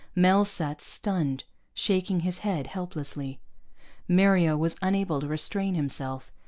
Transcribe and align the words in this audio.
Mel 0.15 0.45
sat 0.45 0.81
stunned, 0.81 1.43
shaking 1.75 2.21
his 2.21 2.39
head 2.39 2.65
helplessly. 2.65 3.39
Mario 4.07 4.57
was 4.57 4.75
unable 4.81 5.19
to 5.21 5.27
restrain 5.27 5.75
himself. 5.75 6.31